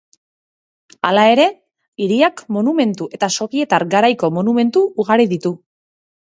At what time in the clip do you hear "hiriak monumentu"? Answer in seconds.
2.05-3.09